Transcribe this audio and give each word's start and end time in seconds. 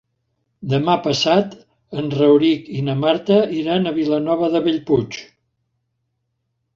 Demà 0.69 0.93
passat 1.07 1.51
en 2.03 2.07
Rauric 2.13 2.71
i 2.79 2.81
na 2.87 2.95
Marta 3.01 3.37
iran 3.57 3.85
a 3.85 3.93
Vilanova 3.99 4.49
de 4.57 4.63
Bellpuig. 4.69 5.19